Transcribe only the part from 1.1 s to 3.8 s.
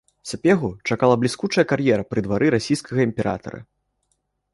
бліскучая кар'ера пры двары расійскага імператара.